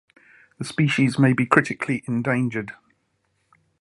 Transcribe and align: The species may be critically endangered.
The 0.57 0.65
species 0.65 1.19
may 1.19 1.31
be 1.33 1.45
critically 1.45 2.03
endangered. 2.07 2.71